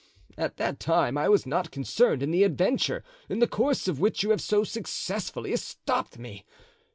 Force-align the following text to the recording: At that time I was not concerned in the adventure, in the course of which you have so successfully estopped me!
At 0.35 0.57
that 0.57 0.79
time 0.79 1.15
I 1.15 1.29
was 1.29 1.45
not 1.45 1.69
concerned 1.69 2.23
in 2.23 2.31
the 2.31 2.43
adventure, 2.43 3.03
in 3.29 3.37
the 3.37 3.45
course 3.45 3.87
of 3.87 3.99
which 3.99 4.23
you 4.23 4.31
have 4.31 4.41
so 4.41 4.63
successfully 4.63 5.51
estopped 5.51 6.17
me! 6.17 6.43